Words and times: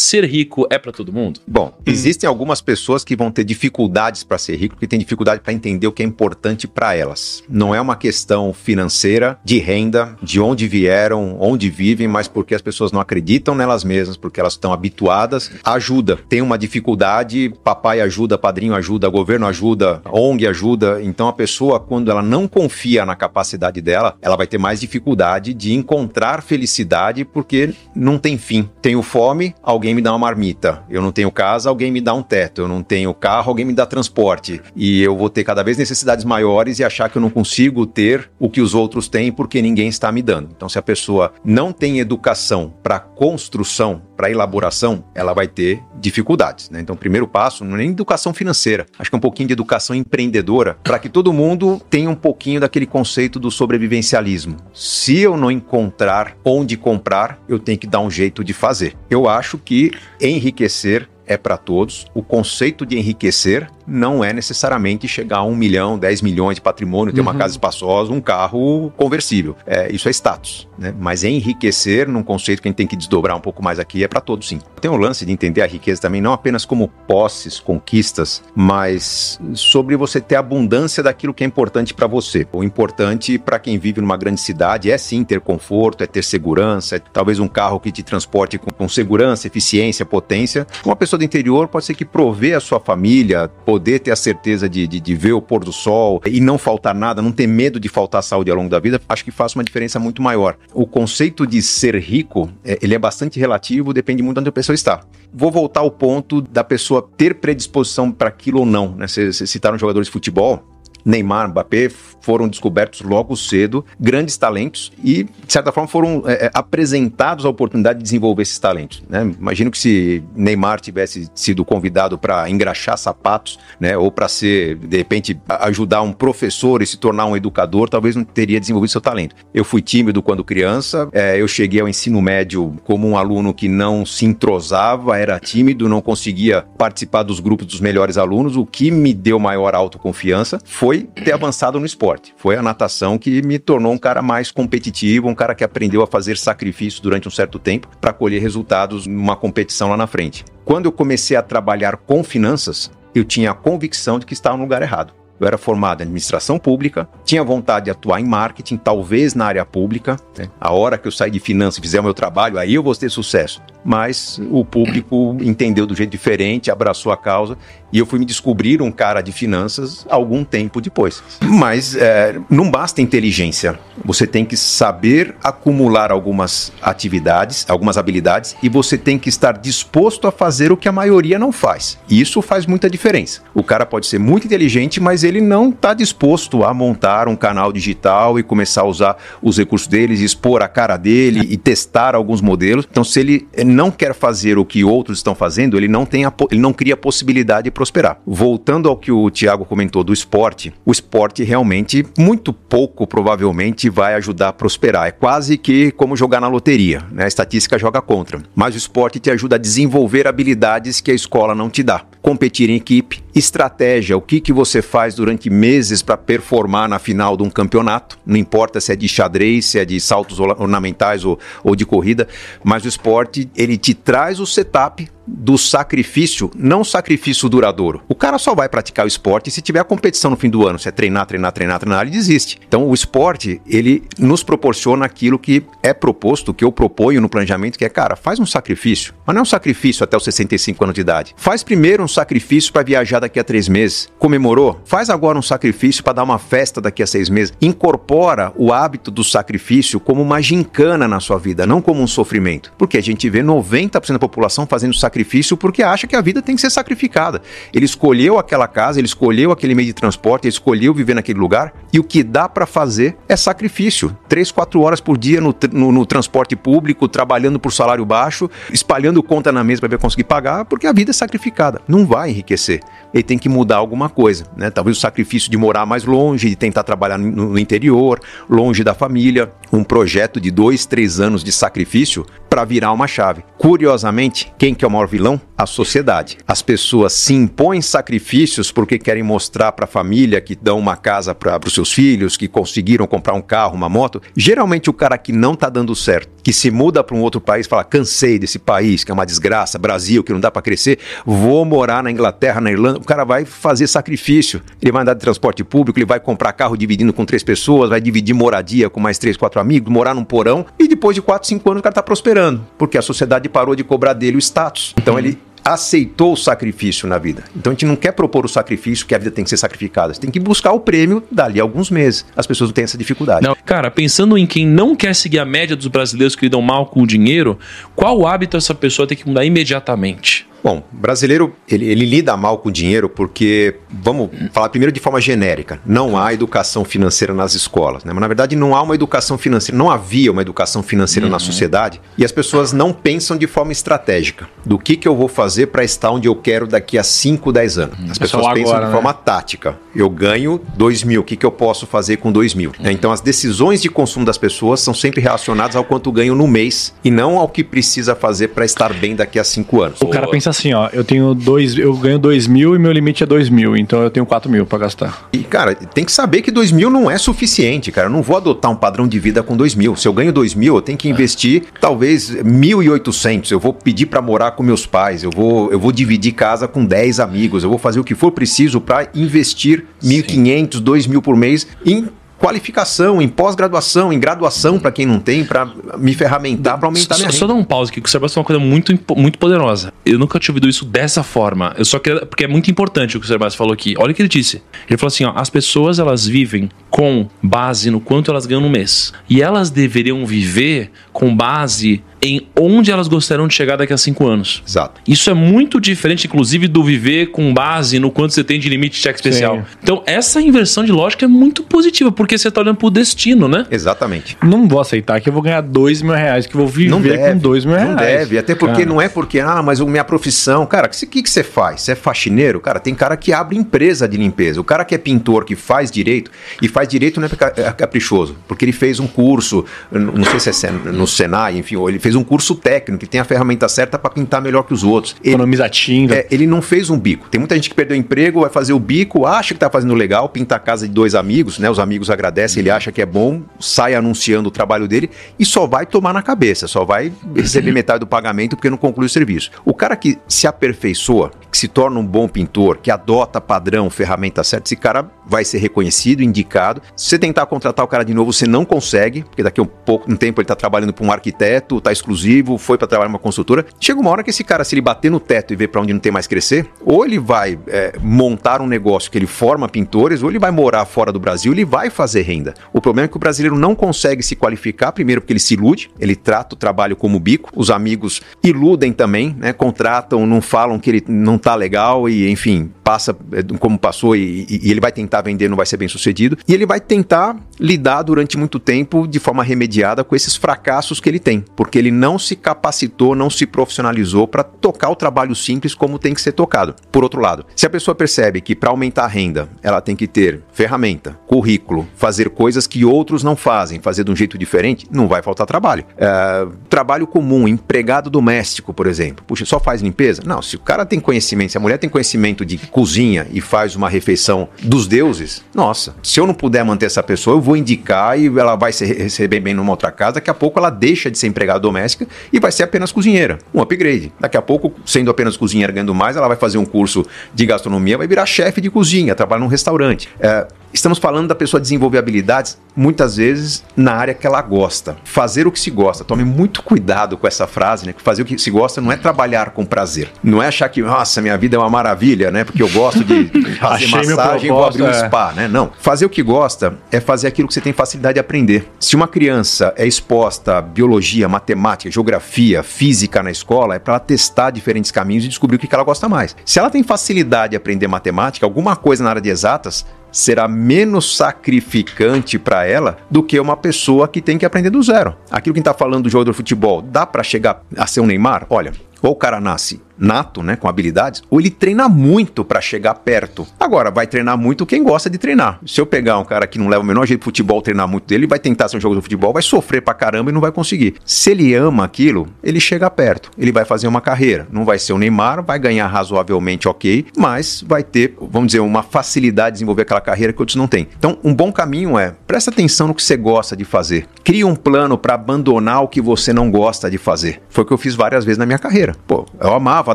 Ser 0.00 0.24
rico 0.24 0.66
é 0.70 0.78
para 0.78 0.92
todo 0.92 1.12
mundo? 1.12 1.40
Bom, 1.46 1.74
existem 1.84 2.26
algumas 2.26 2.62
pessoas 2.62 3.04
que 3.04 3.14
vão 3.14 3.30
ter 3.30 3.44
dificuldades 3.44 4.24
para 4.24 4.38
ser 4.38 4.56
rico, 4.56 4.74
que 4.76 4.86
têm 4.86 4.98
dificuldade 4.98 5.42
para 5.42 5.52
entender 5.52 5.86
o 5.86 5.92
que 5.92 6.02
é 6.02 6.06
importante 6.06 6.66
para 6.66 6.94
elas. 6.94 7.44
Não 7.46 7.74
é 7.74 7.80
uma 7.80 7.94
questão 7.94 8.54
financeira, 8.54 9.38
de 9.44 9.58
renda, 9.58 10.16
de 10.22 10.40
onde 10.40 10.66
vieram, 10.66 11.36
onde 11.38 11.68
vivem, 11.68 12.08
mas 12.08 12.26
porque 12.26 12.54
as 12.54 12.62
pessoas 12.62 12.92
não 12.92 12.98
acreditam 12.98 13.54
nelas 13.54 13.84
mesmas, 13.84 14.16
porque 14.16 14.40
elas 14.40 14.54
estão 14.54 14.72
habituadas. 14.72 15.50
Ajuda. 15.62 16.16
Tem 16.16 16.40
uma 16.40 16.56
dificuldade, 16.56 17.52
papai 17.62 18.00
ajuda, 18.00 18.38
padrinho 18.38 18.74
ajuda, 18.74 19.06
governo 19.10 19.46
ajuda, 19.46 20.00
ONG 20.10 20.46
ajuda. 20.46 21.02
Então 21.02 21.28
a 21.28 21.32
pessoa, 21.34 21.78
quando 21.78 22.10
ela 22.10 22.22
não 22.22 22.48
confia 22.48 23.04
na 23.04 23.14
capacidade 23.14 23.82
dela, 23.82 24.16
ela 24.22 24.36
vai 24.36 24.46
ter 24.46 24.56
mais 24.56 24.80
dificuldade 24.80 25.52
de 25.52 25.74
encontrar 25.74 26.42
felicidade 26.42 27.22
porque 27.22 27.74
não 27.94 28.16
tem 28.16 28.38
fim. 28.38 28.66
Tenho 28.80 29.02
fome, 29.02 29.54
alguém 29.62 29.89
me 29.94 30.02
dá 30.02 30.12
uma 30.12 30.18
marmita. 30.18 30.82
Eu 30.88 31.02
não 31.02 31.12
tenho 31.12 31.30
casa, 31.30 31.68
alguém 31.68 31.90
me 31.90 32.00
dá 32.00 32.14
um 32.14 32.22
teto. 32.22 32.62
Eu 32.62 32.68
não 32.68 32.82
tenho 32.82 33.12
carro, 33.14 33.50
alguém 33.50 33.64
me 33.64 33.72
dá 33.72 33.86
transporte. 33.86 34.60
E 34.74 35.02
eu 35.02 35.16
vou 35.16 35.30
ter 35.30 35.44
cada 35.44 35.62
vez 35.62 35.76
necessidades 35.76 36.24
maiores 36.24 36.78
e 36.78 36.84
achar 36.84 37.08
que 37.08 37.16
eu 37.16 37.22
não 37.22 37.30
consigo 37.30 37.86
ter 37.86 38.30
o 38.38 38.48
que 38.48 38.60
os 38.60 38.74
outros 38.74 39.08
têm 39.08 39.32
porque 39.32 39.62
ninguém 39.62 39.88
está 39.88 40.10
me 40.12 40.22
dando. 40.22 40.50
Então, 40.56 40.68
se 40.68 40.78
a 40.78 40.82
pessoa 40.82 41.32
não 41.44 41.72
tem 41.72 41.98
educação 41.98 42.72
para 42.82 42.98
construção, 43.00 44.02
para 44.16 44.30
elaboração, 44.30 45.02
ela 45.14 45.32
vai 45.32 45.48
ter 45.48 45.82
dificuldades. 46.00 46.68
Né? 46.68 46.80
Então, 46.80 46.94
o 46.94 46.98
primeiro 46.98 47.26
passo 47.26 47.64
não 47.64 47.74
é 47.74 47.78
nem 47.78 47.90
educação 47.90 48.34
financeira, 48.34 48.86
acho 48.98 49.10
que 49.10 49.16
é 49.16 49.18
um 49.18 49.20
pouquinho 49.20 49.46
de 49.46 49.52
educação 49.54 49.96
empreendedora, 49.96 50.76
para 50.82 50.98
que 50.98 51.08
todo 51.08 51.32
mundo 51.32 51.80
tenha 51.88 52.10
um 52.10 52.14
pouquinho 52.14 52.60
daquele 52.60 52.86
conceito 52.86 53.38
do 53.38 53.50
sobrevivencialismo. 53.50 54.56
Se 54.74 55.18
eu 55.18 55.36
não 55.36 55.50
encontrar 55.50 56.36
onde 56.44 56.76
comprar, 56.76 57.38
eu 57.48 57.58
tenho 57.58 57.78
que 57.78 57.86
dar 57.86 58.00
um 58.00 58.10
jeito 58.10 58.44
de 58.44 58.52
fazer. 58.52 58.94
Eu 59.08 59.28
acho 59.28 59.56
que 59.56 59.79
enriquecer 60.20 61.08
é 61.30 61.36
para 61.36 61.56
todos. 61.56 62.06
O 62.12 62.24
conceito 62.24 62.84
de 62.84 62.98
enriquecer 62.98 63.70
não 63.86 64.22
é 64.24 64.32
necessariamente 64.32 65.06
chegar 65.06 65.38
a 65.38 65.44
um 65.44 65.54
milhão, 65.54 65.96
dez 65.96 66.20
milhões 66.20 66.56
de 66.56 66.60
patrimônio, 66.60 67.14
ter 67.14 67.20
uhum. 67.20 67.26
uma 67.26 67.34
casa 67.34 67.54
espaçosa, 67.54 68.12
um 68.12 68.20
carro 68.20 68.92
conversível. 68.96 69.56
É, 69.64 69.90
isso 69.92 70.08
é 70.08 70.10
status. 70.10 70.68
Né? 70.76 70.92
Mas 70.98 71.22
enriquecer, 71.22 72.08
num 72.08 72.22
conceito 72.22 72.60
que 72.60 72.68
a 72.68 72.70
gente 72.70 72.76
tem 72.76 72.86
que 72.86 72.96
desdobrar 72.96 73.36
um 73.36 73.40
pouco 73.40 73.62
mais 73.62 73.78
aqui, 73.78 74.02
é 74.02 74.08
para 74.08 74.20
todos 74.20 74.48
sim. 74.48 74.58
Tem 74.80 74.90
o 74.90 74.94
um 74.94 74.96
lance 74.96 75.24
de 75.24 75.30
entender 75.30 75.62
a 75.62 75.66
riqueza 75.66 76.00
também, 76.00 76.20
não 76.20 76.32
apenas 76.32 76.64
como 76.64 76.88
posses, 77.06 77.60
conquistas, 77.60 78.42
mas 78.56 79.38
sobre 79.54 79.96
você 79.96 80.20
ter 80.20 80.36
abundância 80.36 81.02
daquilo 81.02 81.32
que 81.32 81.44
é 81.44 81.46
importante 81.46 81.94
para 81.94 82.08
você. 82.08 82.46
O 82.52 82.64
importante 82.64 83.38
para 83.38 83.58
quem 83.58 83.78
vive 83.78 84.00
numa 84.00 84.16
grande 84.16 84.40
cidade 84.40 84.90
é 84.90 84.98
sim 84.98 85.22
ter 85.22 85.40
conforto, 85.40 86.02
é 86.02 86.06
ter 86.08 86.24
segurança, 86.24 86.96
é 86.96 86.98
talvez 86.98 87.38
um 87.38 87.46
carro 87.46 87.78
que 87.78 87.92
te 87.92 88.02
transporte 88.02 88.58
com, 88.58 88.70
com 88.70 88.88
segurança, 88.88 89.46
eficiência, 89.46 90.04
potência. 90.04 90.66
Uma 90.84 90.96
pessoa 90.96 91.19
do 91.20 91.24
interior 91.24 91.68
pode 91.68 91.84
ser 91.84 91.94
que 91.94 92.04
provê 92.04 92.54
a 92.54 92.60
sua 92.60 92.80
família, 92.80 93.48
poder 93.64 94.00
ter 94.00 94.10
a 94.10 94.16
certeza 94.16 94.68
de, 94.68 94.86
de, 94.86 95.00
de, 95.00 95.14
ver 95.14 95.32
o 95.32 95.40
pôr 95.40 95.62
do 95.64 95.72
sol 95.72 96.20
e 96.26 96.40
não 96.40 96.58
faltar 96.58 96.94
nada, 96.94 97.22
não 97.22 97.30
ter 97.30 97.46
medo 97.46 97.78
de 97.78 97.88
faltar 97.88 98.22
saúde 98.22 98.50
ao 98.50 98.56
longo 98.56 98.68
da 98.68 98.80
vida, 98.80 99.00
acho 99.08 99.24
que 99.24 99.30
faz 99.30 99.54
uma 99.54 99.62
diferença 99.62 99.98
muito 99.98 100.20
maior. 100.20 100.56
O 100.74 100.86
conceito 100.86 101.46
de 101.46 101.62
ser 101.62 101.94
rico, 101.96 102.50
é, 102.64 102.78
ele 102.82 102.94
é 102.94 102.98
bastante 102.98 103.38
relativo, 103.38 103.92
depende 103.92 104.22
muito 104.22 104.36
de 104.36 104.40
onde 104.40 104.48
a 104.48 104.52
pessoa 104.52 104.74
está. 104.74 105.00
Vou 105.32 105.50
voltar 105.50 105.80
ao 105.80 105.90
ponto 105.90 106.40
da 106.40 106.64
pessoa 106.64 107.08
ter 107.16 107.34
predisposição 107.36 108.10
para 108.10 108.28
aquilo 108.28 108.60
ou 108.60 108.66
não. 108.66 108.96
Né? 108.96 109.06
Vocês 109.06 109.36
citaram 109.46 109.78
jogadores 109.78 110.08
de 110.08 110.12
futebol, 110.12 110.64
Neymar, 111.04 111.48
Mbappé 111.48 111.90
foram 112.20 112.48
descobertos 112.48 113.00
logo 113.00 113.36
cedo, 113.36 113.84
grandes 113.98 114.36
talentos 114.36 114.92
e, 115.02 115.24
de 115.24 115.52
certa 115.52 115.72
forma, 115.72 115.88
foram 115.88 116.22
é, 116.26 116.46
é, 116.46 116.50
apresentados 116.54 117.44
a 117.44 117.48
oportunidade 117.48 117.98
de 117.98 118.02
desenvolver 118.04 118.42
esses 118.42 118.58
talentos. 118.58 119.02
Né? 119.08 119.32
Imagino 119.38 119.70
que 119.70 119.78
se 119.78 120.22
Neymar 120.34 120.80
tivesse 120.80 121.28
sido 121.34 121.64
convidado 121.64 122.18
para 122.18 122.48
engraxar 122.48 122.96
sapatos, 122.98 123.58
né, 123.78 123.96
ou 123.96 124.10
para 124.10 124.28
ser, 124.28 124.76
de 124.76 124.96
repente, 124.96 125.40
ajudar 125.48 126.02
um 126.02 126.12
professor 126.12 126.82
e 126.82 126.86
se 126.86 126.96
tornar 126.96 127.26
um 127.26 127.36
educador, 127.36 127.88
talvez 127.88 128.16
não 128.16 128.24
teria 128.24 128.60
desenvolvido 128.60 128.90
seu 128.90 129.00
talento. 129.00 129.34
Eu 129.52 129.64
fui 129.64 129.82
tímido 129.82 130.22
quando 130.22 130.44
criança, 130.44 131.08
é, 131.12 131.40
eu 131.40 131.48
cheguei 131.48 131.80
ao 131.80 131.88
ensino 131.88 132.20
médio 132.20 132.76
como 132.84 133.08
um 133.08 133.16
aluno 133.16 133.54
que 133.54 133.68
não 133.68 134.04
se 134.04 134.24
entrosava, 134.24 135.18
era 135.18 135.38
tímido, 135.38 135.88
não 135.88 136.00
conseguia 136.00 136.64
participar 136.76 137.22
dos 137.22 137.40
grupos 137.40 137.66
dos 137.66 137.80
melhores 137.80 138.18
alunos. 138.18 138.56
O 138.56 138.66
que 138.66 138.90
me 138.90 139.14
deu 139.14 139.38
maior 139.38 139.74
autoconfiança 139.74 140.60
foi 140.64 141.02
ter 141.24 141.32
avançado 141.32 141.78
no 141.78 141.86
esporte 141.86 142.09
esporte. 142.10 142.34
Foi 142.36 142.56
a 142.56 142.62
natação 142.62 143.18
que 143.18 143.42
me 143.42 143.58
tornou 143.58 143.92
um 143.92 143.98
cara 143.98 144.22
mais 144.22 144.50
competitivo, 144.50 145.28
um 145.28 145.34
cara 145.34 145.54
que 145.54 145.64
aprendeu 145.64 146.02
a 146.02 146.06
fazer 146.06 146.36
sacrifício 146.36 147.02
durante 147.02 147.28
um 147.28 147.30
certo 147.30 147.58
tempo 147.58 147.88
para 148.00 148.12
colher 148.12 148.40
resultados 148.40 149.06
numa 149.06 149.36
competição 149.36 149.90
lá 149.90 149.96
na 149.96 150.06
frente. 150.06 150.44
Quando 150.64 150.86
eu 150.86 150.92
comecei 150.92 151.36
a 151.36 151.42
trabalhar 151.42 151.96
com 151.96 152.24
finanças, 152.24 152.90
eu 153.14 153.24
tinha 153.24 153.50
a 153.50 153.54
convicção 153.54 154.18
de 154.18 154.26
que 154.26 154.32
estava 154.32 154.56
no 154.56 154.62
lugar 154.62 154.82
errado. 154.82 155.12
Eu 155.38 155.46
era 155.46 155.56
formado 155.56 156.02
em 156.02 156.04
administração 156.04 156.58
pública, 156.58 157.08
tinha 157.24 157.42
vontade 157.42 157.86
de 157.86 157.90
atuar 157.90 158.20
em 158.20 158.26
marketing, 158.26 158.76
talvez 158.76 159.34
na 159.34 159.46
área 159.46 159.64
pública. 159.64 160.18
Né? 160.36 160.50
A 160.60 160.70
hora 160.70 160.98
que 160.98 161.08
eu 161.08 161.12
sair 161.12 161.30
de 161.30 161.40
finanças 161.40 161.78
e 161.78 161.80
fizer 161.80 161.98
o 161.98 162.04
meu 162.04 162.12
trabalho, 162.12 162.58
aí 162.58 162.74
eu 162.74 162.82
vou 162.82 162.94
ter 162.94 163.08
sucesso. 163.08 163.62
Mas 163.84 164.40
o 164.50 164.64
público 164.64 165.36
entendeu 165.40 165.86
do 165.86 165.94
jeito 165.94 166.10
diferente, 166.10 166.70
abraçou 166.70 167.12
a 167.12 167.16
causa 167.16 167.56
e 167.92 167.98
eu 167.98 168.06
fui 168.06 168.18
me 168.18 168.24
descobrir 168.24 168.80
um 168.80 168.90
cara 168.90 169.20
de 169.20 169.32
finanças 169.32 170.06
algum 170.08 170.44
tempo 170.44 170.80
depois. 170.80 171.22
Mas 171.42 171.96
é, 171.96 172.38
não 172.48 172.70
basta 172.70 173.02
inteligência. 173.02 173.78
Você 174.04 174.26
tem 174.26 174.44
que 174.44 174.56
saber 174.56 175.34
acumular 175.42 176.12
algumas 176.12 176.72
atividades, 176.80 177.66
algumas 177.68 177.98
habilidades, 177.98 178.56
e 178.62 178.68
você 178.68 178.96
tem 178.96 179.18
que 179.18 179.28
estar 179.28 179.58
disposto 179.58 180.26
a 180.26 180.32
fazer 180.32 180.70
o 180.70 180.76
que 180.76 180.88
a 180.88 180.92
maioria 180.92 181.38
não 181.38 181.52
faz. 181.52 181.98
E 182.08 182.20
isso 182.20 182.40
faz 182.40 182.66
muita 182.66 182.88
diferença. 182.88 183.42
O 183.54 183.62
cara 183.62 183.84
pode 183.84 184.06
ser 184.06 184.18
muito 184.18 184.46
inteligente, 184.46 185.00
mas 185.00 185.24
ele 185.24 185.40
não 185.40 185.70
está 185.70 185.92
disposto 185.92 186.64
a 186.64 186.72
montar 186.72 187.28
um 187.28 187.36
canal 187.36 187.72
digital 187.72 188.38
e 188.38 188.42
começar 188.42 188.82
a 188.82 188.86
usar 188.86 189.16
os 189.42 189.58
recursos 189.58 189.88
deles, 189.88 190.20
expor 190.20 190.62
a 190.62 190.68
cara 190.68 190.96
dele 190.96 191.46
e 191.50 191.56
testar 191.56 192.14
alguns 192.14 192.40
modelos. 192.40 192.86
Então, 192.90 193.04
se 193.04 193.20
ele 193.20 193.48
não 193.70 193.90
quer 193.90 194.14
fazer 194.14 194.58
o 194.58 194.64
que 194.64 194.84
outros 194.84 195.18
estão 195.18 195.34
fazendo, 195.34 195.76
ele 195.76 195.88
não 195.88 196.04
tem 196.04 196.24
ele 196.50 196.60
não 196.60 196.72
cria 196.72 196.94
a 196.94 196.96
possibilidade 196.96 197.64
de 197.64 197.70
prosperar. 197.70 198.18
Voltando 198.26 198.88
ao 198.88 198.96
que 198.96 199.10
o 199.12 199.30
Tiago 199.30 199.64
comentou 199.64 200.04
do 200.04 200.12
esporte, 200.12 200.72
o 200.84 200.92
esporte 200.92 201.42
realmente, 201.42 202.04
muito 202.18 202.52
pouco 202.52 203.06
provavelmente, 203.06 203.88
vai 203.88 204.14
ajudar 204.14 204.48
a 204.48 204.52
prosperar. 204.52 205.06
É 205.06 205.10
quase 205.10 205.56
que 205.56 205.90
como 205.92 206.16
jogar 206.16 206.40
na 206.40 206.48
loteria, 206.48 207.04
né? 207.10 207.24
A 207.24 207.28
estatística 207.28 207.78
joga 207.78 208.00
contra. 208.00 208.42
Mas 208.54 208.74
o 208.74 208.78
esporte 208.78 209.18
te 209.18 209.30
ajuda 209.30 209.56
a 209.56 209.58
desenvolver 209.58 210.26
habilidades 210.26 211.00
que 211.00 211.10
a 211.10 211.14
escola 211.14 211.54
não 211.54 211.70
te 211.70 211.82
dá. 211.82 212.02
Competir 212.20 212.68
em 212.70 212.76
equipe, 212.76 213.22
estratégia, 213.34 214.16
o 214.16 214.20
que, 214.20 214.40
que 214.40 214.52
você 214.52 214.82
faz 214.82 215.14
durante 215.14 215.48
meses 215.50 216.02
para 216.02 216.16
performar 216.16 216.88
na 216.88 216.98
final 216.98 217.36
de 217.36 217.42
um 217.42 217.50
campeonato. 217.50 218.18
Não 218.24 218.36
importa 218.36 218.80
se 218.80 218.92
é 218.92 218.96
de 218.96 219.08
xadrez, 219.08 219.66
se 219.66 219.78
é 219.78 219.84
de 219.84 220.00
saltos 220.00 220.40
ornamentais 220.40 221.24
ou, 221.24 221.38
ou 221.62 221.76
de 221.76 221.84
corrida, 221.84 222.26
mas 222.62 222.84
o 222.84 222.88
esporte 222.88 223.50
ele 223.56 223.76
te 223.76 223.94
traz 223.94 224.40
o 224.40 224.46
setup 224.46 225.08
do 225.30 225.56
sacrifício, 225.56 226.50
não 226.56 226.82
sacrifício 226.82 227.48
duradouro. 227.48 228.02
O 228.08 228.14
cara 228.14 228.38
só 228.38 228.54
vai 228.54 228.68
praticar 228.68 229.04
o 229.04 229.08
esporte 229.08 229.50
se 229.50 229.62
tiver 229.62 229.78
a 229.78 229.84
competição 229.84 230.30
no 230.30 230.36
fim 230.36 230.50
do 230.50 230.66
ano, 230.66 230.78
se 230.78 230.88
é 230.88 230.90
treinar, 230.90 231.26
treinar, 231.26 231.52
treinar, 231.52 231.78
treinar, 231.78 232.02
ele 232.02 232.10
desiste. 232.10 232.58
Então 232.66 232.88
o 232.88 232.94
esporte, 232.94 233.60
ele 233.66 234.02
nos 234.18 234.42
proporciona 234.42 235.06
aquilo 235.06 235.38
que 235.38 235.62
é 235.82 235.94
proposto, 235.94 236.52
que 236.52 236.64
eu 236.64 236.72
proponho 236.72 237.20
no 237.20 237.28
planejamento, 237.28 237.78
que 237.78 237.84
é, 237.84 237.88
cara, 237.88 238.16
faz 238.16 238.40
um 238.40 238.46
sacrifício. 238.46 239.14
Mas 239.24 239.34
não 239.34 239.40
é 239.40 239.42
um 239.42 239.46
sacrifício 239.46 240.02
até 240.02 240.16
os 240.16 240.24
65 240.24 240.82
anos 240.82 240.94
de 240.94 241.00
idade. 241.00 241.34
Faz 241.36 241.62
primeiro 241.62 242.02
um 242.02 242.08
sacrifício 242.08 242.72
para 242.72 242.82
viajar 242.82 243.19
daqui 243.20 243.38
a 243.38 243.44
três 243.44 243.68
meses. 243.68 244.08
Comemorou? 244.18 244.80
Faz 244.84 245.10
agora 245.10 245.38
um 245.38 245.42
sacrifício 245.42 246.02
para 246.02 246.14
dar 246.14 246.24
uma 246.24 246.38
festa 246.38 246.80
daqui 246.80 247.02
a 247.02 247.06
seis 247.06 247.28
meses. 247.28 247.52
Incorpora 247.60 248.52
o 248.56 248.72
hábito 248.72 249.10
do 249.10 249.22
sacrifício 249.22 250.00
como 250.00 250.22
uma 250.22 250.40
gincana 250.40 251.06
na 251.06 251.20
sua 251.20 251.38
vida, 251.38 251.66
não 251.66 251.80
como 251.80 252.02
um 252.02 252.06
sofrimento. 252.06 252.72
Porque 252.76 252.98
a 252.98 253.02
gente 253.02 253.28
vê 253.30 253.42
90% 253.42 254.12
da 254.12 254.18
população 254.18 254.66
fazendo 254.66 254.94
sacrifício 254.94 255.56
porque 255.56 255.82
acha 255.82 256.06
que 256.06 256.16
a 256.16 256.20
vida 256.20 256.42
tem 256.42 256.54
que 256.54 256.60
ser 256.60 256.70
sacrificada. 256.70 257.42
Ele 257.72 257.84
escolheu 257.84 258.38
aquela 258.38 258.66
casa, 258.66 258.98
ele 258.98 259.06
escolheu 259.06 259.52
aquele 259.52 259.74
meio 259.74 259.86
de 259.86 259.92
transporte, 259.92 260.44
ele 260.44 260.52
escolheu 260.52 260.94
viver 260.94 261.14
naquele 261.14 261.38
lugar 261.38 261.72
e 261.92 261.98
o 261.98 262.04
que 262.04 262.22
dá 262.22 262.48
para 262.48 262.66
fazer 262.66 263.16
é 263.28 263.36
sacrifício. 263.36 264.16
Três, 264.28 264.50
quatro 264.50 264.80
horas 264.80 265.00
por 265.00 265.18
dia 265.18 265.40
no, 265.40 265.54
no, 265.72 265.92
no 265.92 266.06
transporte 266.06 266.56
público, 266.56 267.08
trabalhando 267.08 267.58
por 267.58 267.72
salário 267.72 268.04
baixo, 268.04 268.50
espalhando 268.72 269.22
conta 269.22 269.52
na 269.52 269.62
mesa 269.62 269.80
para 269.80 269.98
conseguir 269.98 270.24
pagar, 270.24 270.64
porque 270.64 270.86
a 270.86 270.92
vida 270.92 271.10
é 271.10 271.14
sacrificada. 271.14 271.80
Não 271.86 272.06
vai 272.06 272.30
enriquecer. 272.30 272.80
Ele 273.12 273.22
tem 273.22 273.38
que 273.38 273.48
mudar 273.48 273.76
alguma 273.76 274.08
coisa, 274.08 274.44
né? 274.56 274.70
Talvez 274.70 274.96
o 274.96 275.00
sacrifício 275.00 275.50
de 275.50 275.56
morar 275.56 275.84
mais 275.84 276.04
longe, 276.04 276.48
de 276.48 276.56
tentar 276.56 276.82
trabalhar 276.82 277.18
no, 277.18 277.50
no 277.50 277.58
interior, 277.58 278.20
longe 278.48 278.84
da 278.84 278.94
família, 278.94 279.52
um 279.72 279.82
projeto 279.82 280.40
de 280.40 280.50
dois, 280.50 280.86
três 280.86 281.20
anos 281.20 281.42
de 281.42 281.52
sacrifício 281.52 282.24
para 282.48 282.64
virar 282.64 282.92
uma 282.92 283.06
chave. 283.06 283.42
Curiosamente, 283.60 284.50
quem 284.56 284.74
que 284.74 284.86
é 284.86 284.88
o 284.88 284.90
maior 284.90 285.06
vilão? 285.06 285.38
A 285.54 285.66
sociedade. 285.66 286.38
As 286.48 286.62
pessoas 286.62 287.12
se 287.12 287.34
impõem 287.34 287.82
sacrifícios 287.82 288.72
porque 288.72 288.98
querem 288.98 289.22
mostrar 289.22 289.72
para 289.72 289.84
a 289.84 289.86
família 289.86 290.40
que 290.40 290.56
dão 290.56 290.78
uma 290.78 290.96
casa 290.96 291.34
para 291.34 291.60
os 291.66 291.74
seus 291.74 291.92
filhos, 291.92 292.38
que 292.38 292.48
conseguiram 292.48 293.06
comprar 293.06 293.34
um 293.34 293.42
carro, 293.42 293.74
uma 293.74 293.86
moto. 293.86 294.22
Geralmente 294.34 294.88
o 294.88 294.94
cara 294.94 295.18
que 295.18 295.30
não 295.30 295.54
tá 295.54 295.68
dando 295.68 295.94
certo, 295.94 296.30
que 296.42 296.54
se 296.54 296.70
muda 296.70 297.04
para 297.04 297.14
um 297.14 297.20
outro 297.20 297.38
país, 297.38 297.66
fala: 297.66 297.84
"Cansei 297.84 298.38
desse 298.38 298.58
país, 298.58 299.04
que 299.04 299.10
é 299.10 299.14
uma 299.14 299.26
desgraça, 299.26 299.78
Brasil, 299.78 300.24
que 300.24 300.32
não 300.32 300.40
dá 300.40 300.50
para 300.50 300.62
crescer, 300.62 300.98
vou 301.26 301.62
morar 301.66 302.02
na 302.02 302.10
Inglaterra, 302.10 302.62
na 302.62 302.72
Irlanda". 302.72 302.98
O 302.98 303.04
cara 303.04 303.24
vai 303.24 303.44
fazer 303.44 303.86
sacrifício. 303.86 304.62
Ele 304.80 304.90
vai 304.90 305.02
andar 305.02 305.12
de 305.12 305.20
transporte 305.20 305.62
público, 305.62 305.98
ele 305.98 306.06
vai 306.06 306.18
comprar 306.18 306.54
carro 306.54 306.78
dividindo 306.78 307.12
com 307.12 307.26
três 307.26 307.42
pessoas, 307.42 307.90
vai 307.90 308.00
dividir 308.00 308.32
moradia 308.32 308.88
com 308.88 308.98
mais 308.98 309.18
três, 309.18 309.36
quatro 309.36 309.60
amigos, 309.60 309.92
morar 309.92 310.14
num 310.14 310.24
porão 310.24 310.64
e 310.78 310.88
depois 310.88 311.14
de 311.14 311.20
quatro, 311.20 311.46
cinco 311.46 311.70
anos 311.70 311.80
o 311.80 311.82
cara 311.82 311.92
tá 311.92 312.02
prosperando, 312.02 312.66
porque 312.78 312.96
a 312.96 313.02
sociedade 313.02 313.49
parou 313.50 313.74
de 313.74 313.84
cobrar 313.84 314.14
dele 314.14 314.36
o 314.36 314.38
status. 314.38 314.94
Então 314.96 315.18
ele 315.18 315.38
aceitou 315.64 316.32
o 316.32 316.36
sacrifício 316.36 317.08
na 317.08 317.18
vida. 317.18 317.44
Então 317.56 317.70
a 317.70 317.74
gente 317.74 317.86
não 317.86 317.96
quer 317.96 318.12
propor 318.12 318.44
o 318.44 318.48
sacrifício 318.48 319.06
que 319.06 319.14
a 319.14 319.18
vida 319.18 319.30
tem 319.30 319.44
que 319.44 319.50
ser 319.50 319.56
sacrificada. 319.56 320.14
Você 320.14 320.20
tem 320.20 320.30
que 320.30 320.40
buscar 320.40 320.72
o 320.72 320.80
prêmio 320.80 321.22
dali 321.30 321.60
a 321.60 321.62
alguns 321.62 321.90
meses. 321.90 322.24
As 322.36 322.46
pessoas 322.46 322.72
têm 322.72 322.84
essa 322.84 322.98
dificuldade. 322.98 323.46
Não, 323.46 323.54
cara, 323.64 323.90
pensando 323.90 324.36
em 324.38 324.46
quem 324.46 324.66
não 324.66 324.96
quer 324.96 325.14
seguir 325.14 325.38
a 325.38 325.44
média 325.44 325.76
dos 325.76 325.86
brasileiros 325.86 326.34
que 326.34 326.46
lidam 326.46 326.62
mal 326.62 326.86
com 326.86 327.02
o 327.02 327.06
dinheiro, 327.06 327.58
qual 327.94 328.26
hábito 328.26 328.56
essa 328.56 328.74
pessoa 328.74 329.06
tem 329.06 329.16
que 329.16 329.26
mudar 329.26 329.44
imediatamente? 329.44 330.49
Bom, 330.62 330.82
brasileiro, 330.92 331.54
ele, 331.68 331.86
ele, 331.86 332.04
lida 332.04 332.36
mal 332.36 332.58
com 332.58 332.70
dinheiro 332.70 333.08
porque, 333.08 333.76
vamos 333.88 334.30
falar 334.52 334.68
primeiro 334.68 334.92
de 334.92 335.00
forma 335.00 335.20
genérica, 335.20 335.80
não 335.86 336.18
há 336.18 336.34
educação 336.34 336.84
financeira 336.84 337.32
nas 337.32 337.54
escolas, 337.54 338.04
né? 338.04 338.12
Mas 338.12 338.20
na 338.20 338.26
verdade 338.28 338.54
não 338.54 338.74
há 338.74 338.82
uma 338.82 338.94
educação 338.94 339.38
financeira, 339.38 339.76
não 339.76 339.90
havia 339.90 340.30
uma 340.30 340.42
educação 340.42 340.82
financeira 340.82 341.26
uhum. 341.26 341.32
na 341.32 341.38
sociedade 341.38 342.00
e 342.16 342.24
as 342.24 342.32
pessoas 342.32 342.72
não 342.72 342.92
pensam 342.92 343.36
de 343.36 343.46
forma 343.46 343.72
estratégica. 343.72 344.48
Do 344.64 344.78
que, 344.78 344.96
que 344.96 345.08
eu 345.08 345.16
vou 345.16 345.28
fazer 345.28 345.68
para 345.68 345.82
estar 345.82 346.10
onde 346.10 346.28
eu 346.28 346.36
quero 346.36 346.66
daqui 346.66 346.98
a 346.98 347.02
5, 347.02 347.50
10 347.50 347.78
anos. 347.78 347.98
As 348.10 348.16
é 348.18 348.20
pessoas 348.20 348.46
pensam 348.52 348.72
agora, 348.72 348.80
de 348.80 348.86
né? 348.86 348.92
forma 348.92 349.14
tática. 349.14 349.78
Eu 349.94 350.10
ganho 350.10 350.60
2 350.76 351.04
mil, 351.04 351.22
o 351.22 351.24
que, 351.24 351.36
que 351.36 351.46
eu 351.46 351.50
posso 351.50 351.86
fazer 351.86 352.18
com 352.18 352.30
2 352.30 352.54
mil? 352.54 352.72
Uhum. 352.78 352.90
Então 352.90 353.10
as 353.10 353.20
decisões 353.20 353.80
de 353.80 353.88
consumo 353.88 354.26
das 354.26 354.36
pessoas 354.36 354.80
são 354.80 354.92
sempre 354.92 355.20
relacionadas 355.20 355.74
ao 355.76 355.84
quanto 355.84 356.12
ganho 356.12 356.34
no 356.34 356.46
mês 356.46 356.94
e 357.02 357.10
não 357.10 357.38
ao 357.38 357.48
que 357.48 357.64
precisa 357.64 358.14
fazer 358.14 358.48
para 358.48 358.64
estar 358.64 358.92
bem 358.92 359.16
daqui 359.16 359.38
a 359.38 359.44
5 359.44 359.82
anos. 359.82 360.00
O 360.02 360.08
cara 360.08 360.28
pensa 360.28 360.49
assim, 360.50 360.72
ó, 360.72 360.88
eu 360.92 361.04
tenho 361.04 361.34
dois, 361.34 361.76
eu 361.76 361.94
ganho 361.96 362.18
dois 362.18 362.46
mil 362.46 362.74
e 362.74 362.78
meu 362.78 362.92
limite 362.92 363.22
é 363.22 363.26
dois 363.26 363.48
mil, 363.48 363.76
então 363.76 364.02
eu 364.02 364.10
tenho 364.10 364.26
quatro 364.26 364.50
mil 364.50 364.66
para 364.66 364.78
gastar. 364.78 365.28
E, 365.32 365.38
cara, 365.38 365.74
tem 365.74 366.04
que 366.04 366.12
saber 366.12 366.42
que 366.42 366.50
dois 366.50 366.70
mil 366.70 366.90
não 366.90 367.10
é 367.10 367.18
suficiente, 367.18 367.90
cara. 367.90 368.08
Eu 368.08 368.12
não 368.12 368.22
vou 368.22 368.36
adotar 368.36 368.70
um 368.70 368.76
padrão 368.76 369.06
de 369.06 369.18
vida 369.18 369.42
com 369.42 369.56
dois 369.56 369.74
mil. 369.74 369.96
Se 369.96 370.06
eu 370.06 370.12
ganho 370.12 370.32
dois 370.32 370.54
mil, 370.54 370.76
eu 370.76 370.82
tenho 370.82 370.98
que 370.98 371.08
investir 371.08 371.62
é. 371.62 371.78
talvez 371.80 372.30
mil 372.42 372.82
e 372.82 372.90
oitocentos. 372.90 373.50
Eu 373.50 373.60
vou 373.60 373.72
pedir 373.72 374.06
para 374.06 374.20
morar 374.20 374.52
com 374.52 374.62
meus 374.62 374.86
pais, 374.86 375.22
eu 375.22 375.30
vou, 375.30 375.70
eu 375.72 375.78
vou 375.78 375.92
dividir 375.92 376.32
casa 376.32 376.68
com 376.68 376.84
dez 376.84 377.20
amigos, 377.20 377.64
eu 377.64 377.70
vou 377.70 377.78
fazer 377.78 378.00
o 378.00 378.04
que 378.04 378.14
for 378.14 378.30
preciso 378.30 378.80
para 378.80 379.08
investir 379.14 379.84
mil 380.02 380.20
e 380.20 380.22
quinhentos, 380.22 380.80
dois 380.80 381.06
mil 381.06 381.22
por 381.22 381.36
mês 381.36 381.66
em 381.84 382.08
qualificação, 382.40 383.20
em 383.20 383.28
pós-graduação, 383.28 384.10
em 384.10 384.18
graduação 384.18 384.78
para 384.78 384.90
quem 384.90 385.04
não 385.04 385.20
tem, 385.20 385.44
para 385.44 385.70
me 385.98 386.14
ferramentar, 386.14 386.78
para 386.78 386.88
aumentar 386.88 387.14
só, 387.16 387.20
minha 387.20 387.32
Só 387.32 387.46
dar 387.46 387.52
um 387.52 387.62
pause 387.62 387.90
aqui, 387.90 388.00
que 388.00 388.08
o 388.08 388.10
Sebastião 388.10 388.40
é 388.40 388.42
uma 388.42 388.46
coisa 388.46 388.60
muito, 388.60 388.98
muito 389.14 389.38
poderosa. 389.38 389.92
Eu 390.06 390.18
nunca 390.18 390.40
tinha 390.40 390.52
ouvido 390.52 390.66
isso 390.66 390.86
dessa 390.86 391.22
forma. 391.22 391.74
Eu 391.76 391.84
só 391.84 391.98
queria, 391.98 392.24
porque 392.24 392.44
é 392.44 392.48
muito 392.48 392.70
importante 392.70 393.16
o 393.16 393.20
que 393.20 393.26
o 393.26 393.28
Sebastião 393.28 393.58
falou 393.58 393.74
aqui. 393.74 393.94
Olha 393.98 394.12
o 394.12 394.14
que 394.14 394.22
ele 394.22 394.28
disse. 394.28 394.62
Ele 394.88 394.96
falou 394.96 395.08
assim, 395.08 395.24
ó, 395.24 395.32
as 395.36 395.50
pessoas 395.50 395.98
elas 395.98 396.26
vivem 396.26 396.70
com 396.88 397.28
base 397.42 397.90
no 397.90 398.00
quanto 398.00 398.30
elas 398.30 398.46
ganham 398.46 398.62
no 398.62 398.70
mês. 398.70 399.12
E 399.28 399.42
elas 399.42 399.68
deveriam 399.68 400.24
viver 400.24 400.90
com 401.12 401.36
base 401.36 402.02
em 402.22 402.46
onde 402.58 402.90
elas 402.90 403.08
gostariam 403.08 403.48
de 403.48 403.54
chegar 403.54 403.76
daqui 403.76 403.92
a 403.92 403.96
cinco 403.98 404.26
anos. 404.26 404.62
Exato. 404.66 405.00
Isso 405.06 405.30
é 405.30 405.34
muito 405.34 405.80
diferente, 405.80 406.26
inclusive, 406.26 406.68
do 406.68 406.84
viver 406.84 407.26
com 407.26 407.52
base 407.52 407.98
no 407.98 408.10
quanto 408.10 408.34
você 408.34 408.44
tem 408.44 408.58
de 408.58 408.68
limite 408.68 408.96
de 408.96 409.02
cheque 409.02 409.16
especial. 409.16 409.56
Sim. 409.56 409.62
Então, 409.82 410.02
essa 410.06 410.40
inversão 410.40 410.84
de 410.84 410.92
lógica 410.92 411.24
é 411.24 411.28
muito 411.28 411.62
positiva, 411.62 412.12
porque 412.12 412.36
você 412.36 412.48
está 412.48 412.60
olhando 412.60 412.76
para 412.76 412.86
o 412.86 412.90
destino, 412.90 413.48
né? 413.48 413.66
Exatamente. 413.70 414.36
Não 414.42 414.68
vou 414.68 414.80
aceitar 414.80 415.20
que 415.20 415.28
eu 415.28 415.32
vou 415.32 415.42
ganhar 415.42 415.60
dois 415.60 416.02
mil 416.02 416.14
reais, 416.14 416.46
que 416.46 416.54
eu 416.54 416.60
vou 416.60 416.68
viver 416.68 416.90
não 416.90 417.00
deve, 417.00 417.32
com 417.32 417.38
dois 417.38 417.64
mil 417.64 417.74
reais. 417.74 417.90
Não 417.90 417.96
deve, 417.96 418.38
até 418.38 418.54
porque 418.54 418.78
cara. 418.78 418.86
não 418.86 419.00
é 419.00 419.08
porque, 419.08 419.40
ah, 419.40 419.62
mas 419.62 419.80
a 419.80 419.84
minha 419.84 420.04
profissão, 420.04 420.66
cara, 420.66 420.88
o 420.88 420.90
que, 420.90 421.22
que 421.22 421.30
você 421.30 421.42
faz? 421.42 421.82
Você 421.82 421.92
é 421.92 421.94
faxineiro? 421.94 422.60
Cara, 422.60 422.78
tem 422.78 422.94
cara 422.94 423.16
que 423.16 423.32
abre 423.32 423.56
empresa 423.56 424.06
de 424.06 424.16
limpeza. 424.16 424.60
O 424.60 424.64
cara 424.64 424.84
que 424.84 424.94
é 424.94 424.98
pintor, 424.98 425.44
que 425.44 425.56
faz 425.56 425.90
direito, 425.90 426.30
e 426.60 426.68
faz 426.68 426.88
direito 426.88 427.20
não 427.20 427.26
é, 427.28 427.60
é 427.60 427.72
caprichoso, 427.72 428.36
porque 428.46 428.64
ele 428.64 428.72
fez 428.72 429.00
um 429.00 429.06
curso, 429.06 429.64
não 429.90 430.24
sei 430.24 430.52
se 430.52 430.66
é 430.66 430.70
no 430.70 431.06
Senai, 431.06 431.56
enfim, 431.56 431.76
ou 431.76 431.88
ele 431.88 431.98
fez 431.98 432.09
fez 432.10 432.16
um 432.16 432.24
curso 432.24 432.56
técnico, 432.56 433.00
que 433.00 433.06
tem 433.06 433.20
a 433.20 433.24
ferramenta 433.24 433.68
certa 433.68 433.98
para 433.98 434.10
pintar 434.10 434.42
melhor 434.42 434.64
que 434.64 434.74
os 434.74 434.82
outros. 434.82 435.14
Ele, 435.22 435.34
Economiza 435.34 435.68
tinta. 435.68 436.14
É, 436.14 436.26
ele 436.30 436.46
não 436.46 436.60
fez 436.60 436.90
um 436.90 436.98
bico. 436.98 437.28
Tem 437.28 437.38
muita 437.38 437.54
gente 437.54 437.68
que 437.68 437.74
perdeu 437.74 437.96
emprego, 437.96 438.40
vai 438.40 438.50
fazer 438.50 438.72
o 438.72 438.80
bico, 438.80 439.26
acha 439.26 439.54
que 439.54 439.56
está 439.56 439.70
fazendo 439.70 439.94
legal, 439.94 440.28
pinta 440.28 440.56
a 440.56 440.58
casa 440.58 440.88
de 440.88 440.92
dois 440.92 441.14
amigos, 441.14 441.58
né? 441.58 441.70
Os 441.70 441.78
amigos 441.78 442.10
agradecem, 442.10 442.60
ele 442.60 442.70
acha 442.70 442.90
que 442.90 443.00
é 443.00 443.06
bom, 443.06 443.42
sai 443.60 443.94
anunciando 443.94 444.48
o 444.48 444.50
trabalho 444.50 444.88
dele 444.88 445.10
e 445.38 445.44
só 445.44 445.66
vai 445.66 445.86
tomar 445.86 446.12
na 446.12 446.22
cabeça, 446.22 446.66
só 446.66 446.84
vai 446.84 447.12
receber 447.34 447.70
metade 447.72 448.00
do 448.00 448.06
pagamento 448.06 448.56
porque 448.56 448.68
não 448.68 448.76
conclui 448.76 449.06
o 449.06 449.10
serviço. 449.10 449.50
O 449.64 449.72
cara 449.72 449.94
que 449.94 450.18
se 450.26 450.46
aperfeiçoa, 450.46 451.30
que 451.50 451.58
se 451.58 451.68
torna 451.68 452.00
um 452.00 452.06
bom 452.06 452.26
pintor, 452.26 452.78
que 452.78 452.90
adota 452.90 453.40
padrão, 453.40 453.88
ferramenta 453.88 454.42
certa, 454.42 454.66
esse 454.66 454.76
cara 454.76 455.08
vai 455.30 455.44
ser 455.44 455.58
reconhecido, 455.58 456.22
indicado. 456.22 456.82
Se 456.96 457.08
você 457.08 457.18
tentar 457.18 457.46
contratar 457.46 457.84
o 457.84 457.88
cara 457.88 458.04
de 458.04 458.12
novo, 458.12 458.32
você 458.32 458.48
não 458.48 458.64
consegue, 458.64 459.22
porque 459.22 459.44
daqui 459.44 459.60
a 459.60 459.62
um 459.62 459.66
pouco, 459.66 460.10
um 460.10 460.16
tempo 460.16 460.40
ele 460.40 460.44
está 460.44 460.56
trabalhando 460.56 460.92
para 460.92 461.06
um 461.06 461.12
arquiteto, 461.12 461.78
está 461.78 461.92
exclusivo, 461.92 462.58
foi 462.58 462.76
para 462.76 462.88
trabalhar 462.88 463.08
numa 463.08 463.18
consultora. 463.18 463.64
Chega 463.78 464.00
uma 464.00 464.10
hora 464.10 464.24
que 464.24 464.30
esse 464.30 464.42
cara, 464.42 464.64
se 464.64 464.74
ele 464.74 464.80
bater 464.80 465.08
no 465.08 465.20
teto 465.20 465.52
e 465.52 465.56
ver 465.56 465.68
para 465.68 465.80
onde 465.80 465.92
não 465.92 466.00
tem 466.00 466.10
mais 466.10 466.26
crescer, 466.26 466.68
ou 466.84 467.04
ele 467.04 467.18
vai 467.18 467.56
é, 467.68 467.92
montar 468.02 468.60
um 468.60 468.66
negócio 468.66 469.08
que 469.08 469.16
ele 469.16 469.26
forma 469.26 469.68
pintores, 469.68 470.20
ou 470.22 470.30
ele 470.30 470.38
vai 470.40 470.50
morar 470.50 470.84
fora 470.84 471.12
do 471.12 471.20
Brasil, 471.20 471.52
ele 471.52 471.64
vai 471.64 471.90
fazer 471.90 472.22
renda. 472.22 472.54
O 472.72 472.80
problema 472.80 473.04
é 473.04 473.08
que 473.08 473.16
o 473.16 473.20
brasileiro 473.20 473.56
não 473.56 473.76
consegue 473.76 474.22
se 474.24 474.34
qualificar, 474.34 474.90
primeiro 474.90 475.20
porque 475.20 475.32
ele 475.32 475.38
se 475.40 475.54
ilude, 475.54 475.90
ele 476.00 476.16
trata 476.16 476.56
o 476.56 476.58
trabalho 476.58 476.96
como 476.96 477.20
bico, 477.20 477.50
os 477.54 477.70
amigos 477.70 478.20
iludem 478.42 478.92
também, 478.92 479.36
né? 479.38 479.52
Contratam, 479.52 480.26
não 480.26 480.40
falam 480.40 480.78
que 480.78 480.90
ele 480.90 481.04
não 481.06 481.38
tá 481.38 481.54
legal 481.54 482.08
e, 482.08 482.28
enfim, 482.28 482.70
passa 482.82 483.16
é, 483.32 483.42
como 483.58 483.78
passou 483.78 484.16
e, 484.16 484.46
e 484.48 484.70
ele 484.70 484.80
vai 484.80 484.90
tentar 484.90 485.19
vender, 485.22 485.48
não 485.48 485.56
vai 485.56 485.66
ser 485.66 485.76
bem 485.76 485.88
sucedido. 485.88 486.36
E 486.46 486.54
ele 486.54 486.66
vai 486.66 486.80
tentar 486.80 487.36
lidar 487.58 488.02
durante 488.02 488.38
muito 488.38 488.58
tempo 488.58 489.06
de 489.06 489.18
forma 489.18 489.42
remediada 489.42 490.02
com 490.02 490.16
esses 490.16 490.36
fracassos 490.36 491.00
que 491.00 491.08
ele 491.08 491.18
tem, 491.18 491.44
porque 491.54 491.78
ele 491.78 491.90
não 491.90 492.18
se 492.18 492.34
capacitou, 492.34 493.14
não 493.14 493.28
se 493.28 493.46
profissionalizou 493.46 494.26
para 494.26 494.42
tocar 494.42 494.90
o 494.90 494.96
trabalho 494.96 495.34
simples 495.34 495.74
como 495.74 495.98
tem 495.98 496.14
que 496.14 496.20
ser 496.20 496.32
tocado. 496.32 496.74
Por 496.90 497.02
outro 497.02 497.20
lado, 497.20 497.44
se 497.54 497.66
a 497.66 497.70
pessoa 497.70 497.94
percebe 497.94 498.40
que 498.40 498.54
para 498.54 498.70
aumentar 498.70 499.04
a 499.04 499.08
renda 499.08 499.48
ela 499.62 499.80
tem 499.80 499.96
que 499.96 500.06
ter 500.06 500.42
ferramenta, 500.52 501.18
currículo, 501.26 501.86
fazer 501.96 502.30
coisas 502.30 502.66
que 502.66 502.84
outros 502.84 503.22
não 503.22 503.36
fazem, 503.36 503.80
fazer 503.80 504.04
de 504.04 504.10
um 504.10 504.16
jeito 504.16 504.38
diferente, 504.38 504.86
não 504.90 505.08
vai 505.08 505.22
faltar 505.22 505.46
trabalho. 505.46 505.84
É, 505.96 506.46
trabalho 506.68 507.06
comum, 507.06 507.46
empregado 507.46 508.08
doméstico, 508.08 508.72
por 508.72 508.86
exemplo. 508.86 509.24
Puxa, 509.26 509.44
só 509.44 509.58
faz 509.58 509.82
limpeza? 509.82 510.22
Não, 510.24 510.40
se 510.40 510.56
o 510.56 510.60
cara 510.60 510.86
tem 510.86 511.00
conhecimento, 511.00 511.52
se 511.52 511.58
a 511.58 511.60
mulher 511.60 511.78
tem 511.78 511.90
conhecimento 511.90 512.44
de 512.44 512.56
cozinha 512.58 513.26
e 513.32 513.40
faz 513.40 513.74
uma 513.74 513.88
refeição 513.88 514.48
dos 514.62 514.86
deuses, 514.86 515.09
nossa, 515.54 515.94
se 516.02 516.20
eu 516.20 516.26
não 516.26 516.34
puder 516.34 516.64
manter 516.64 516.86
essa 516.86 517.02
pessoa, 517.02 517.36
eu 517.36 517.40
vou 517.40 517.56
indicar 517.56 518.18
e 518.18 518.26
ela 518.26 518.56
vai 518.56 518.72
se 518.72 518.84
receber 518.84 519.40
bem 519.40 519.54
numa 519.54 519.70
outra 519.70 519.90
casa, 519.90 520.14
daqui 520.14 520.30
a 520.30 520.34
pouco 520.34 520.58
ela 520.58 520.70
deixa 520.70 521.10
de 521.10 521.18
ser 521.18 521.26
empregada 521.26 521.60
doméstica 521.60 522.06
e 522.32 522.38
vai 522.38 522.52
ser 522.52 522.62
apenas 522.62 522.92
cozinheira. 522.92 523.38
Um 523.54 523.60
upgrade. 523.60 524.12
Daqui 524.18 524.36
a 524.36 524.42
pouco, 524.42 524.72
sendo 524.84 525.10
apenas 525.10 525.36
cozinheira 525.36 525.72
ganhando 525.72 525.94
mais, 525.94 526.16
ela 526.16 526.28
vai 526.28 526.36
fazer 526.36 526.58
um 526.58 526.64
curso 526.64 527.04
de 527.34 527.46
gastronomia, 527.46 527.98
vai 527.98 528.06
virar 528.06 528.26
chefe 528.26 528.60
de 528.60 528.70
cozinha, 528.70 529.14
trabalhar 529.14 529.40
num 529.40 529.48
restaurante. 529.48 530.08
É, 530.18 530.46
Estamos 530.72 530.98
falando 530.98 531.28
da 531.28 531.34
pessoa 531.34 531.60
desenvolver 531.60 531.98
habilidades, 531.98 532.56
muitas 532.76 533.16
vezes, 533.16 533.64
na 533.76 533.92
área 533.92 534.14
que 534.14 534.24
ela 534.26 534.40
gosta. 534.40 534.96
Fazer 535.04 535.46
o 535.46 535.52
que 535.52 535.58
se 535.58 535.70
gosta. 535.70 536.04
Tome 536.04 536.24
muito 536.24 536.62
cuidado 536.62 537.16
com 537.16 537.26
essa 537.26 537.46
frase, 537.46 537.86
né? 537.86 537.92
Que 537.92 538.00
fazer 538.00 538.22
o 538.22 538.24
que 538.24 538.38
se 538.38 538.50
gosta 538.50 538.80
não 538.80 538.92
é 538.92 538.96
trabalhar 538.96 539.50
com 539.50 539.64
prazer. 539.64 540.10
Não 540.22 540.40
é 540.40 540.46
achar 540.46 540.68
que, 540.68 540.80
nossa, 540.80 541.20
minha 541.20 541.36
vida 541.36 541.56
é 541.56 541.58
uma 541.58 541.68
maravilha, 541.68 542.30
né? 542.30 542.44
Porque 542.44 542.62
eu 542.62 542.68
gosto 542.68 543.02
de 543.04 543.24
fazer 543.58 543.88
massagem 543.88 544.46
e 544.46 544.52
vou 544.52 544.64
abrir 544.64 544.82
um 544.82 544.88
é. 544.88 544.92
spa, 544.92 545.32
né? 545.32 545.48
Não. 545.48 545.72
Fazer 545.80 546.06
o 546.06 546.08
que 546.08 546.22
gosta 546.22 546.78
é 546.92 547.00
fazer 547.00 547.26
aquilo 547.26 547.48
que 547.48 547.54
você 547.54 547.60
tem 547.60 547.72
facilidade 547.72 548.14
de 548.14 548.20
aprender. 548.20 548.70
Se 548.78 548.94
uma 548.94 549.08
criança 549.08 549.74
é 549.76 549.86
exposta 549.86 550.58
a 550.58 550.62
biologia, 550.62 551.28
matemática, 551.28 551.90
geografia, 551.90 552.62
física 552.62 553.22
na 553.22 553.30
escola, 553.30 553.74
é 553.74 553.78
para 553.78 553.94
ela 553.94 554.00
testar 554.00 554.50
diferentes 554.50 554.92
caminhos 554.92 555.24
e 555.24 555.28
descobrir 555.28 555.56
o 555.56 555.58
que 555.58 555.74
ela 555.74 555.84
gosta 555.84 556.08
mais. 556.08 556.36
Se 556.44 556.58
ela 556.58 556.70
tem 556.70 556.82
facilidade 556.82 557.50
de 557.50 557.56
aprender 557.56 557.88
matemática, 557.88 558.46
alguma 558.46 558.76
coisa 558.76 559.02
na 559.02 559.10
área 559.10 559.22
de 559.22 559.28
exatas, 559.28 559.84
será 560.12 560.48
menos 560.48 561.16
sacrificante 561.16 562.38
para 562.38 562.66
ela 562.66 562.98
do 563.10 563.22
que 563.22 563.38
uma 563.38 563.56
pessoa 563.56 564.08
que 564.08 564.20
tem 564.20 564.38
que 564.38 564.44
aprender 564.44 564.70
do 564.70 564.82
zero. 564.82 565.16
Aquilo 565.30 565.54
que 565.54 565.58
a 565.58 565.60
gente 565.60 565.68
está 565.68 565.74
falando 565.74 566.04
do 566.04 566.10
jogador 566.10 566.30
de 566.32 566.36
futebol, 566.36 566.82
dá 566.82 567.06
para 567.06 567.22
chegar 567.22 567.62
a 567.76 567.86
ser 567.86 568.00
um 568.00 568.06
Neymar? 568.06 568.46
Olha, 568.48 568.72
Ou 569.02 569.12
o 569.12 569.16
cara 569.16 569.40
nasce 569.40 569.80
nato, 570.00 570.42
né, 570.42 570.56
com 570.56 570.66
habilidades, 570.66 571.22
ou 571.28 571.38
ele 571.38 571.50
treina 571.50 571.88
muito 571.88 572.42
para 572.44 572.60
chegar 572.60 572.94
perto. 572.94 573.46
Agora, 573.60 573.90
vai 573.90 574.06
treinar 574.06 574.38
muito 574.38 574.64
quem 574.64 574.82
gosta 574.82 575.10
de 575.10 575.18
treinar. 575.18 575.60
Se 575.66 575.80
eu 575.80 575.86
pegar 575.86 576.18
um 576.18 576.24
cara 576.24 576.46
que 576.46 576.58
não 576.58 576.68
leva 576.68 576.82
o 576.82 576.86
menor 576.86 577.06
jeito 577.06 577.20
de 577.20 577.24
futebol, 577.24 577.60
treinar 577.60 577.86
muito 577.86 578.06
dele, 578.06 578.20
ele 578.20 578.26
vai 578.26 578.38
tentar 578.38 578.68
ser 578.68 578.78
um 578.78 578.80
jogo 578.80 578.96
de 578.96 579.02
futebol, 579.02 579.32
vai 579.32 579.42
sofrer 579.42 579.82
pra 579.82 579.92
caramba 579.92 580.30
e 580.30 580.32
não 580.32 580.40
vai 580.40 580.50
conseguir. 580.50 580.94
Se 581.04 581.30
ele 581.30 581.54
ama 581.54 581.84
aquilo, 581.84 582.26
ele 582.42 582.58
chega 582.58 582.90
perto. 582.90 583.30
Ele 583.36 583.52
vai 583.52 583.64
fazer 583.64 583.86
uma 583.86 584.00
carreira. 584.00 584.48
Não 584.50 584.64
vai 584.64 584.78
ser 584.78 584.94
o 584.94 584.98
Neymar, 584.98 585.44
vai 585.44 585.58
ganhar 585.58 585.86
razoavelmente 585.86 586.66
ok, 586.66 587.06
mas 587.16 587.62
vai 587.66 587.82
ter, 587.82 588.16
vamos 588.20 588.48
dizer, 588.48 588.60
uma 588.60 588.82
facilidade 588.82 589.50
de 589.50 589.54
desenvolver 589.54 589.82
aquela 589.82 590.00
carreira 590.00 590.32
que 590.32 590.40
outros 590.40 590.56
não 590.56 590.66
têm. 590.66 590.88
Então, 590.96 591.18
um 591.22 591.34
bom 591.34 591.52
caminho 591.52 591.98
é 591.98 592.14
presta 592.26 592.50
atenção 592.50 592.88
no 592.88 592.94
que 592.94 593.02
você 593.02 593.16
gosta 593.16 593.56
de 593.56 593.64
fazer. 593.64 594.06
Cria 594.24 594.46
um 594.46 594.54
plano 594.54 594.96
para 594.96 595.14
abandonar 595.14 595.82
o 595.82 595.88
que 595.88 596.00
você 596.00 596.32
não 596.32 596.50
gosta 596.50 596.90
de 596.90 596.96
fazer. 596.96 597.42
Foi 597.50 597.64
o 597.64 597.66
que 597.66 597.72
eu 597.72 597.78
fiz 597.78 597.94
várias 597.94 598.24
vezes 598.24 598.38
na 598.38 598.46
minha 598.46 598.58
carreira. 598.58 598.89
Pô, 599.06 599.26
eu 599.40 599.52
amava 599.52 599.94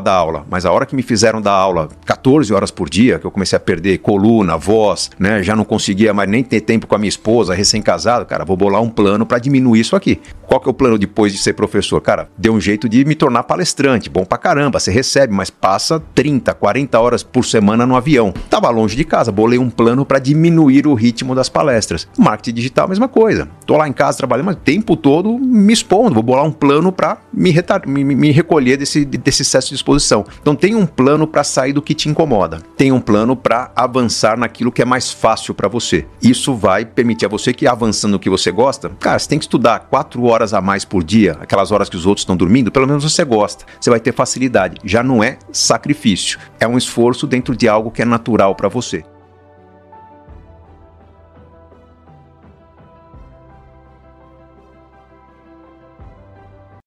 dar 0.00 0.14
aula, 0.14 0.44
mas 0.50 0.64
a 0.64 0.72
hora 0.72 0.86
que 0.86 0.96
me 0.96 1.02
fizeram 1.02 1.40
dar 1.40 1.52
aula 1.52 1.88
14 2.04 2.52
horas 2.52 2.70
por 2.70 2.88
dia, 2.88 3.18
que 3.18 3.26
eu 3.26 3.30
comecei 3.30 3.56
a 3.56 3.60
perder 3.60 3.98
coluna, 3.98 4.56
voz, 4.56 5.10
né, 5.18 5.42
já 5.42 5.54
não 5.56 5.64
conseguia 5.64 6.12
mais 6.12 6.28
nem 6.28 6.42
ter 6.42 6.60
tempo 6.60 6.86
com 6.86 6.94
a 6.94 6.98
minha 6.98 7.08
esposa, 7.08 7.54
recém-casado, 7.54 8.26
cara, 8.26 8.44
vou 8.44 8.56
bolar 8.56 8.82
um 8.82 8.88
plano 8.88 9.26
para 9.26 9.38
diminuir 9.38 9.80
isso 9.80 9.96
aqui. 9.96 10.20
Qual 10.46 10.60
que 10.60 10.68
é 10.68 10.70
o 10.70 10.74
plano 10.74 10.98
depois 10.98 11.32
de 11.32 11.38
ser 11.38 11.54
professor? 11.54 12.00
Cara, 12.00 12.28
deu 12.38 12.52
um 12.52 12.60
jeito 12.60 12.88
de 12.88 13.04
me 13.04 13.14
tornar 13.14 13.42
palestrante, 13.42 14.08
bom 14.08 14.24
pra 14.24 14.38
caramba, 14.38 14.78
você 14.78 14.90
recebe, 14.90 15.32
mas 15.32 15.50
passa 15.50 16.00
30, 16.14 16.54
40 16.54 17.00
horas 17.00 17.22
por 17.22 17.44
semana 17.44 17.86
no 17.86 17.96
avião. 17.96 18.32
Tava 18.48 18.70
longe 18.70 18.96
de 18.96 19.04
casa, 19.04 19.32
bolei 19.32 19.58
um 19.58 19.70
plano 19.70 20.04
para 20.04 20.18
diminuir 20.18 20.86
o 20.86 20.94
ritmo 20.94 21.34
das 21.34 21.48
palestras. 21.48 22.08
Marketing 22.16 22.54
digital, 22.54 22.88
mesma 22.88 23.08
coisa. 23.08 23.48
Tô 23.66 23.76
lá 23.76 23.88
em 23.88 23.92
casa 23.92 24.18
trabalhando, 24.18 24.46
mas 24.46 24.56
o 24.56 24.60
tempo 24.60 24.96
todo 24.96 25.38
me 25.38 25.72
expondo, 25.72 26.14
vou 26.14 26.22
bolar 26.22 26.44
um 26.44 26.52
plano 26.52 26.92
para 26.92 27.18
me, 27.32 27.52
me, 27.86 28.14
me, 28.14 28.30
recolher 28.30 28.76
desse, 28.76 28.85
desse 29.04 29.42
excesso 29.42 29.68
de 29.68 29.74
exposição. 29.74 30.24
Então 30.40 30.54
tem 30.54 30.74
um 30.74 30.86
plano 30.86 31.26
para 31.26 31.44
sair 31.44 31.72
do 31.72 31.82
que 31.82 31.94
te 31.94 32.08
incomoda. 32.08 32.60
Tem 32.76 32.92
um 32.92 33.00
plano 33.00 33.36
para 33.36 33.70
avançar 33.74 34.38
naquilo 34.38 34.72
que 34.72 34.82
é 34.82 34.84
mais 34.84 35.12
fácil 35.12 35.54
para 35.54 35.68
você. 35.68 36.06
Isso 36.22 36.54
vai 36.54 36.84
permitir 36.84 37.26
a 37.26 37.28
você 37.28 37.52
que 37.52 37.66
avançando 37.66 38.12
no 38.12 38.18
que 38.18 38.30
você 38.30 38.50
gosta, 38.50 38.90
cara, 39.00 39.18
você 39.18 39.28
tem 39.28 39.38
que 39.38 39.44
estudar 39.44 39.80
quatro 39.90 40.24
horas 40.24 40.54
a 40.54 40.60
mais 40.60 40.84
por 40.84 41.02
dia, 41.02 41.36
aquelas 41.40 41.72
horas 41.72 41.88
que 41.88 41.96
os 41.96 42.06
outros 42.06 42.22
estão 42.22 42.36
dormindo, 42.36 42.70
pelo 42.70 42.86
menos 42.86 43.04
você 43.04 43.24
gosta. 43.24 43.64
Você 43.80 43.90
vai 43.90 44.00
ter 44.00 44.12
facilidade. 44.12 44.76
Já 44.84 45.02
não 45.02 45.22
é 45.22 45.38
sacrifício. 45.52 46.38
É 46.60 46.66
um 46.66 46.78
esforço 46.78 47.26
dentro 47.26 47.56
de 47.56 47.68
algo 47.68 47.90
que 47.90 48.02
é 48.02 48.04
natural 48.04 48.54
para 48.54 48.68
você. 48.68 49.04